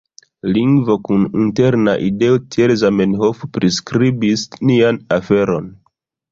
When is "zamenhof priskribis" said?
2.85-4.49